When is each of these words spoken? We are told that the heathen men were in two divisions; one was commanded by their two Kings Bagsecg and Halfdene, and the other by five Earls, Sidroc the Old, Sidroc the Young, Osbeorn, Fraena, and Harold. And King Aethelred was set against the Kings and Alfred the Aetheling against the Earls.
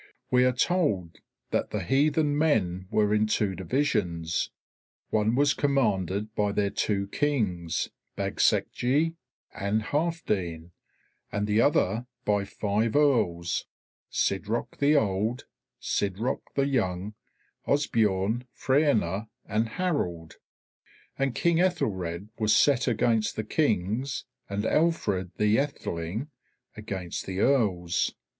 We 0.31 0.45
are 0.45 0.51
told 0.51 1.19
that 1.51 1.69
the 1.69 1.83
heathen 1.83 2.35
men 2.35 2.87
were 2.89 3.13
in 3.13 3.27
two 3.27 3.53
divisions; 3.53 4.49
one 5.11 5.35
was 5.35 5.53
commanded 5.53 6.33
by 6.33 6.53
their 6.53 6.71
two 6.71 7.05
Kings 7.09 7.89
Bagsecg 8.17 9.13
and 9.53 9.83
Halfdene, 9.83 10.71
and 11.31 11.45
the 11.45 11.61
other 11.61 12.07
by 12.25 12.45
five 12.45 12.95
Earls, 12.95 13.67
Sidroc 14.11 14.79
the 14.79 14.95
Old, 14.95 15.45
Sidroc 15.79 16.41
the 16.55 16.65
Young, 16.65 17.13
Osbeorn, 17.67 18.45
Fraena, 18.59 19.27
and 19.45 19.69
Harold. 19.69 20.37
And 21.19 21.35
King 21.35 21.57
Aethelred 21.57 22.29
was 22.39 22.55
set 22.55 22.87
against 22.87 23.35
the 23.35 23.43
Kings 23.43 24.25
and 24.49 24.65
Alfred 24.65 25.33
the 25.37 25.57
Aetheling 25.59 26.29
against 26.75 27.27
the 27.27 27.41
Earls. 27.41 28.15